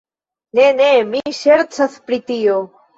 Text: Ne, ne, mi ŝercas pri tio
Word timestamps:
Ne, 0.59 0.65
ne, 0.79 0.89
mi 1.11 1.23
ŝercas 1.43 2.03
pri 2.09 2.23
tio 2.33 2.63